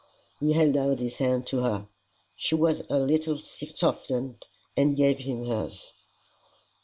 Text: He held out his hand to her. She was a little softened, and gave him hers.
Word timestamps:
He 0.39 0.53
held 0.53 0.75
out 0.77 0.97
his 0.97 1.19
hand 1.19 1.45
to 1.45 1.59
her. 1.59 1.87
She 2.35 2.55
was 2.55 2.81
a 2.89 2.97
little 2.97 3.37
softened, 3.37 4.43
and 4.75 4.97
gave 4.97 5.19
him 5.19 5.45
hers. 5.45 5.93